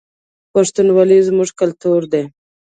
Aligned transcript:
پښتونولي 0.53 1.19
زموږ 1.27 1.49
کلتور 1.59 2.01
دی 2.11 2.23